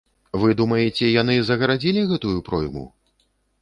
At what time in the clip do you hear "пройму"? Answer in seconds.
2.53-2.83